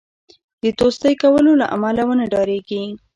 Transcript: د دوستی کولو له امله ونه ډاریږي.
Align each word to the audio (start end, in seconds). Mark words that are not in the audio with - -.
د 0.63 0.65
دوستی 0.79 1.13
کولو 1.21 1.51
له 1.61 1.65
امله 1.75 2.03
ونه 2.07 2.25
ډاریږي. 2.33 2.81